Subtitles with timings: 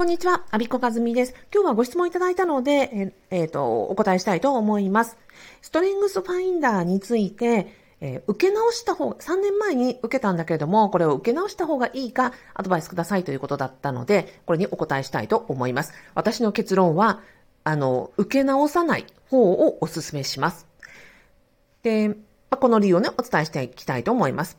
[0.00, 1.34] こんにちは、アビコカズミです。
[1.52, 5.18] 今日はご質問いただいたので、えっ、ー、と、お答えしたいと思います。
[5.60, 7.66] ストレングスファインダーについて、
[8.00, 15.92] えー、受け直した方、3年前に受けたんだけれども、これを受け直した方がいいか、アドバイスくださいということだったので、これにお答えしたいと思います。
[16.14, 17.20] 私の結論は、
[17.64, 20.66] あの、受け直さない方をお勧めします。
[21.82, 22.16] で、
[22.48, 24.56] この理由をね、お伝えしていきたいと思います。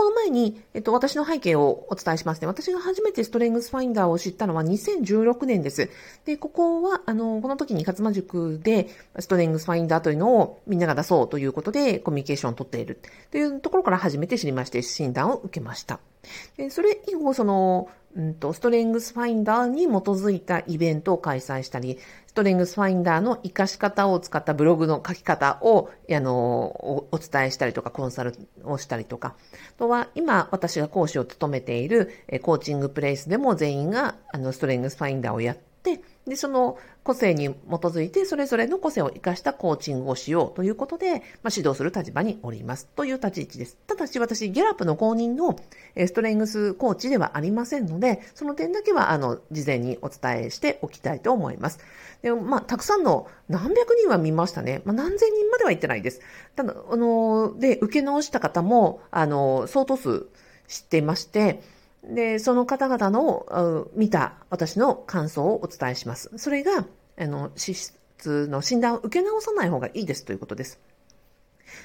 [0.00, 2.46] この前に、えっと、私の背景をお伝えしますね。
[2.46, 5.90] 私が初めてストレングスファインダーを知ったのは2016年です。
[6.24, 12.98] で、ここは、あの、この時に勝間塾でストレングスファインダーというのをみんなが出そうということでコミュニケーションをとっている
[13.30, 16.00] というところから初めて知りまして診断を受けました。
[16.56, 26.32] でそれ以後、その、うんと、ストレングスファインダーに基づいたイベントを開催したり、ストレングスファインダーの活かし方を使ったブログの書き方を、あの、
[27.12, 29.36] お伝えしたりとか、コンサルをしたりとか、
[29.76, 32.10] あとは、今、私が講師を務めている、
[32.42, 41.22] コーチングプレイスでも全員が、あの、ストレングスファインダーをやって、で、その個性に基づいて、それぞれの個性を活かしたコーチングをしようということで、まあ、
[41.54, 42.86] 指導する立場におります。
[42.94, 43.78] という立ち位置です。
[43.86, 45.56] ただし、私、ギャラップの公認の
[45.96, 51.78] ストレングスコーチではありませんので、その点だけは、あの、事前にお伝えしておきたいと思います。
[52.22, 54.82] で、まあ、たくさんの何百人は見ましたね。
[54.84, 56.20] まあ、何千人までは言ってないです。
[56.54, 60.26] ただ、あの、で、受け直した方も、あの、相当数
[60.68, 61.62] 知ってまして、
[62.04, 66.30] で、その方々の見た私の感想をお伝えします。
[66.36, 66.86] それが、
[67.18, 70.80] あの、資質の診断を受け直さない方がいいですということです。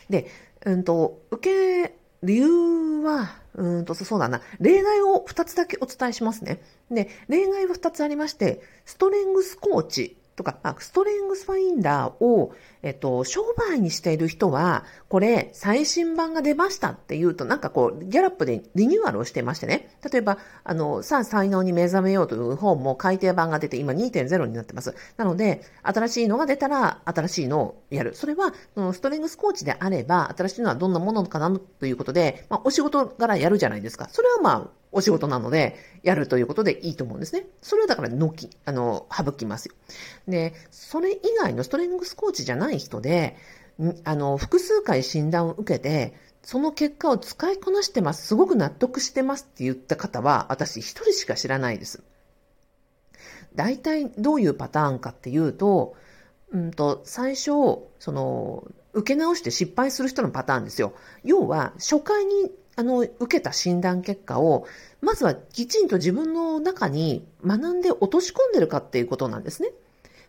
[0.10, 0.28] で、
[0.66, 4.42] うんと、受け、理由は、うんと、そうだな。
[4.60, 6.62] 例外を2つだけお伝えしますね。
[6.90, 19.98] で、例外は2つありまして、ストレングスコーチとか、まあ、ストレングスファインダーを、えっと、商売にしている人は、これ、最新版が出ましたっていうと、なんかこう、ギャラップでリニューアルをしてましてね。
[20.12, 24.94] 例えば、あの、さあ、才能に目覚めようという本も改訂版が出て、今2.0になってます。
[25.16, 28.14] なので、新しいのが出たら、新しいのをやる。
[28.14, 28.54] それは、
[28.94, 31.50] ストレングスコーチであれば、新しいのはどんなものかな
[31.80, 34.10] ということで、まあ、お仕事柄やるじゃないですか。
[34.12, 37.46] それはまあ、お仕事なので、やるということでいいと思うんですね。
[37.62, 39.76] それはだから、のき、あの、省きますよ。
[40.26, 43.36] で、それ以外のストレングスコーチじゃない人で、
[44.06, 48.26] あの、複数回診断を受けて、その結果を使いこなしてます。
[48.26, 52.02] すごく納得してますって言った方は、私一人しか知らないです。
[53.54, 55.96] 大体どういうパターンかっていうと、
[56.54, 57.50] うんと、最初、
[58.00, 60.94] その、受け直して失敗する人のパターンですよ。
[61.26, 64.66] 要は、初回にあの、受けた診断結果を、
[65.02, 69.70] まずはきちんと自分の中に学んで落とし込んでるかっていうことなんですね。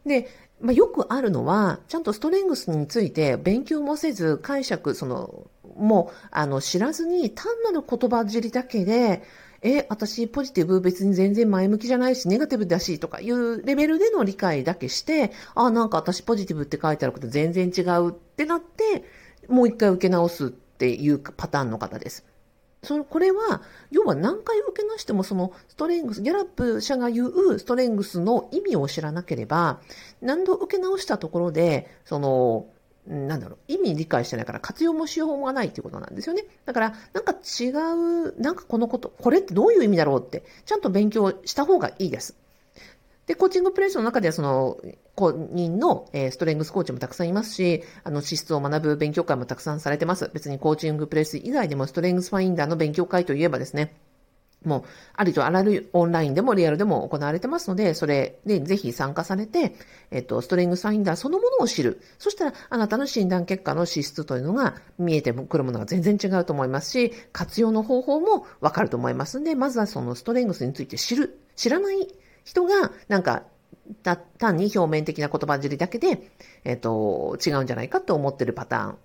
[0.05, 0.29] で、
[0.61, 5.47] まあ、よくあるのは、ちゃんとストレングスについて勉強もせず、解釈、その、
[5.77, 9.23] もう、あの、知らずに、単なる言葉尻だけで、
[9.63, 19.05] え、私ポジティブ別に全然前向きじゃないし、ネガティブだしとかいうレベルでの理解だけして、あ、なんか私ポジティブって書いてあること全然違うってなって、
[19.49, 22.25] もう一回受け直すっていうパターンの方です。
[22.83, 29.81] そのこれは、要は何回受けなしても、そのストレングス、ギャラップ社が言うストレングスの意味を知らなければ、
[30.21, 32.67] 何度受け直したところで、その、
[33.07, 36.45] なんだろう、意味理解してないから活用もしようがないっていうことなんですよね。
[36.65, 42.37] だから、なんか違う、なんかこのこと、これってどういう意味だろうって、ちゃんと勉強した方がいいです。
[43.27, 44.79] で、コーチングプレイスの中では、その、
[45.17, 50.31] 公認の、え、ストレングスコーチもたくさんいますし、あの、資質を学ぶ勉強会もたくさんされてます。
[50.33, 53.97] 別にコーチングプレイス以外でもストレングスファインダーの勉強会といえばですね、
[54.65, 54.83] もう、
[55.15, 59.75] ありとあらゆるオンラインでもリアルでも行われてますので、それでぜひ参加されて、
[60.11, 62.01] えっと、ストレングスファインダーそのものを知る。
[62.19, 71.39] そしたら、あなたの診断結果の資質というのが見えてくるものが全然違うと思いますし、活用の方法もわかると思いますんで、まずはそのストレングスについて知る。
[71.55, 72.09] 知らない
[72.47, 73.43] 人が、なんか、
[74.39, 76.31] 単に表面的な言葉尻だけで、
[76.65, 78.99] えっ、ー、と、違うんじゃないかと思ってるパターン。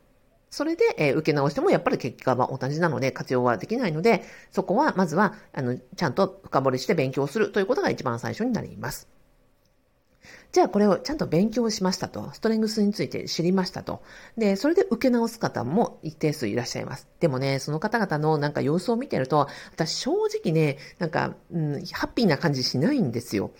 [0.52, 9.08] それで、えー、受け直してもやっぱり結果は同じなので活用はできないので、そこはまずは、あの、ちゃんと深掘りして勉強するということが一番最初になります。
[10.52, 12.32] じゃあこれをちゃんと勉強しましたと。
[12.34, 14.04] ストレングスについて知りましたと。
[14.38, 17.08] で、それで受け直す方も一定数いらっしゃいます。
[17.20, 23.52] でもね、その方々のなんか様子を見てると、私正直ね、なんか、うん、ハッピーな感じしないんですよ。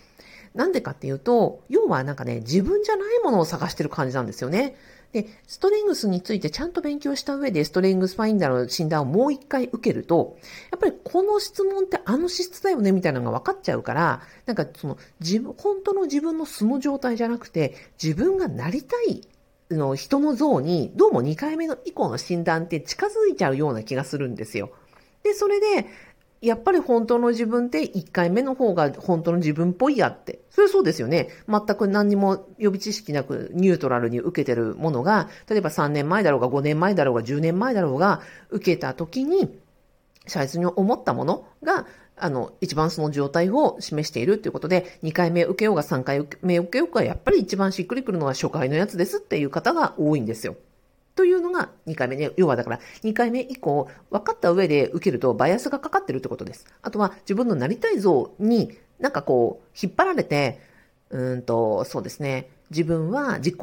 [0.54, 4.76] なんでかっていうと、要はなんかね、自分じゃないものを探してる感じなんですよね。
[5.12, 10.38] で、ストレングスについてちゃんと勉強した上で、ストレングスファインダーの診断をもう一回受けると、
[10.70, 19.28] やっぱりこの質問ってあの資質だよねみたいなのが分かっちゃうから、なんかその自分、本当の自分の素の状態じゃなくて、自分がなりたい
[19.70, 24.70] の人の像に、どうも2回目の以降の診断って近づいちゃうような気がするんですよ。
[25.22, 25.86] で、それで、
[26.42, 30.40] やっぱり本当の自分って1回目の方が本当の自分っぽいやって。
[30.50, 31.28] それそうですよね。
[31.48, 39.56] 全く何にも予備知識なくニュートラルに受けてるものが、例えば3年前だろうが5年前だろうが10年前だろうが受けた時に、
[40.26, 41.86] 最初に思ったものが、
[42.16, 50.56] あの、一番その状態を示しているということで、2回目受けようが3回目受けようが、やっぱり一番しっくりくるのは初回のやつですっていう方が多いんですよ。
[51.14, 52.30] というのが2回目ね。
[52.36, 56.66] 要はだから2回目以降分かった上で受けるとバイアスがかかってるってことです。
[56.82, 60.60] あとは自分のなりたい像になんかこう引っ張られて、
[61.10, 62.48] うんと、そうですね。
[62.70, 63.56] 自分は自己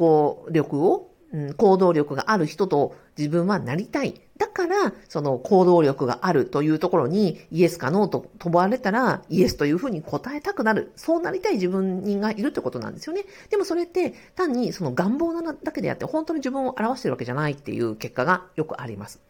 [0.50, 4.20] 力をうん、行動力がある人と自分はなりたい。
[4.40, 10.92] だから、その行動力があるというところにイエスかノーと問われたらイエスというふうに答えたくなる。
[10.96, 13.26] そうなりたい自分がいるってことなんですよね。
[13.50, 19.20] でもそれって単にその願望なだけであって本当に自分を表してるわけじゃないっていう結果がよくあります。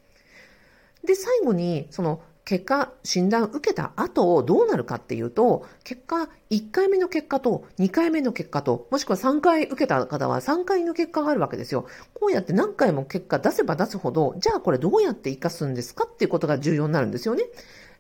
[1.04, 2.20] で、最後に、その
[2.50, 11.86] 結果、診断受けた後どうなるかっていうと、結果、1回目の結果と2回目の結果と、もしくは3回受けた方は3回の結果があるわけですよ。
[12.12, 17.44] こうやって何回も結果出せば出すほど、じゃあこれどうやって活かすんですかっていうことが重要になるんですよね。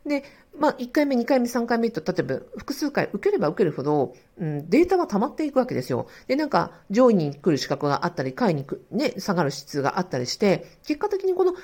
[0.04, 0.24] で、
[0.58, 6.08] まあ、1回目、2回目、3回目と、例えば複数回受ければ受けるほど、うん、データは溜まっていくわけですよ。
[6.26, 11.54] で、なんか、上位に来る資格があったり、下位にね、下がる質があったりして、結果的にこの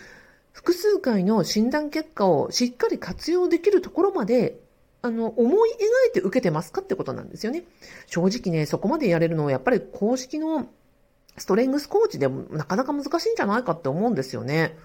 [0.56, 4.58] 複数回の診断結果をしっかり活用できるところまで、
[5.02, 7.64] あの、思い描いて受けてますかってことなんですよね。
[8.06, 10.66] 正直ね、そこまでやれるのはやっぱり公式の
[11.36, 14.78] ストレングスコーチでもなかなか難しいんじゃないかって思うんですよね。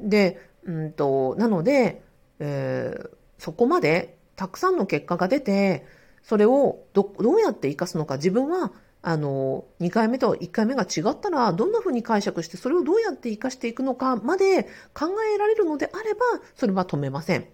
[0.00, 2.02] で、うんと、なので、
[2.38, 5.84] えー、そこまでたくさんの結果が出て、
[6.22, 14.64] それをどどうやって活かすのか自分はあの、2回目と1回目が違ったら、どんな風に解釈して、それをどうやって活かしていくのかまで
[14.94, 16.20] 考えられるのであれば、
[16.54, 17.46] それは止めません。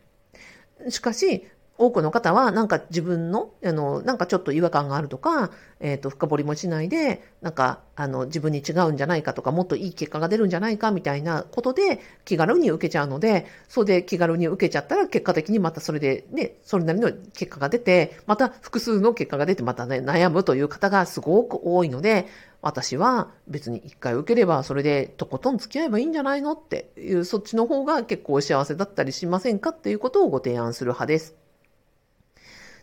[0.91, 1.47] しかし、
[1.79, 22.27] 多くの方は、なんか自分の、あの、なんかちょっと違和感があるとか、えっ、ー、と、深掘りもしないで、なんか、あの、自分に違うんじゃないかとか、もっといい結果が出るんじゃないかみたいなことで、気軽に受けちゃうので、それで気軽に受けちゃったら、結果的にまたそれでね、それなりの結果が出て、また複数の結果が出て、またね、悩むという方がすごく多いので、
[22.61, 31.48] 私は別に一回受ければそれでとことん付き合えばいいんじゃないのっていう、そっちの方が結構幸せだったりしませんかっていうことをご提案する派です。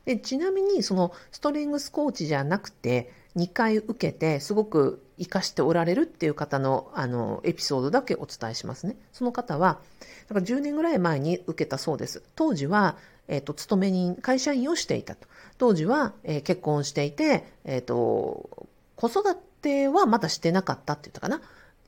[0.06, 8.96] で、ちなみに、そのストレングスコーチじゃなくて、2回受けて、すごく活かしておられるっていう方の、あの、エピソードだけお伝えしますね。
[9.12, 9.80] その方は、
[10.30, 12.24] だから10年ぐらい前に受けたそうです。
[12.36, 12.98] 当時は、
[13.28, 15.28] え、ー、と、勤め人、会社員をしていたと。
[15.57, 21.42] 当時は、えー、結婚していて、え、ー、と、子育てはまだしてなかったって言ったかな？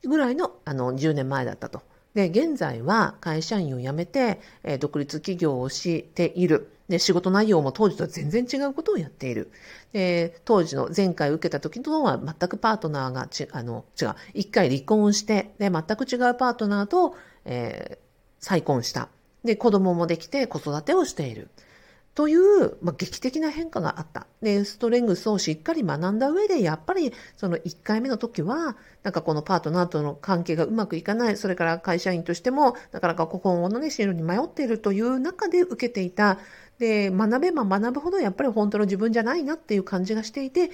[0.03, 1.81] ぐらいの、あの、10年前だったと。
[2.13, 6.71] で、現在は会社員を辞めて、え独立企業をしている。
[6.89, 9.51] で、仕事内容も当時とは全然違うことをやっている。
[9.91, 14.15] で、当時の前回受けた時とは全くパートナーがち、あの、違う。
[14.33, 17.15] 一回離婚して、で、全く違うパートナーと、
[17.45, 17.97] えー、
[18.39, 19.09] 再婚した。
[19.43, 21.49] で、子供もできて子育てをしている。
[22.17, 24.25] という、まあ、劇的な変化があった。
[24.41, 36.39] で、ストレングスをしっかり学んだ上で、やっぱりその1回目の時は、なんかこのパートナーとの関係がうまくいかない、それから会社員としても、なかなか今後のね、進路に迷っているという中で受けていた。
[36.79, 40.71] で、学べば学ぶほどやっぱり本当の自分じゃないなっていう感じがしていて、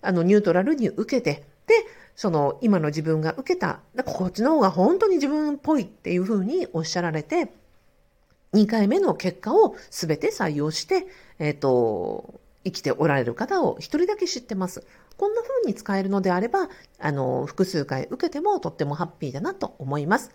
[0.00, 1.74] あの、ニュートラルに受けて、で、
[2.14, 7.52] その今の自分が受けた、こっちの方が本当に自分っぽいっていうふうにおっしゃられて、
[8.54, 11.06] 2回目の結果を全て採用して、
[11.38, 14.86] えっ、ー、と、生きておられる方を一人だけ知ってます。
[15.16, 16.68] こんな風に使えるのであれば、
[16.98, 20.30] あの、複数回受けてもとってもハッピーだなと思います。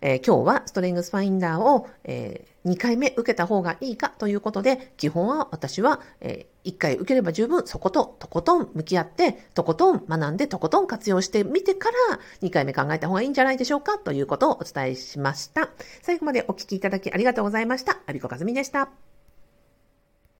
[0.00, 15.70] えー、今日はストレングスファインダーを、えー、2回目受けた方がいいかということで、基本は私は、えー、1回受ければ十分そこととことん向き合って、とことん学んでとことん活用してみてから2回目考えた方がいいんじゃないでしょうかということをお伝えしました。
[16.02, 17.98] 最後までお聞きいただきありがとうございました。
[18.06, 19.15] アビコカズミでした。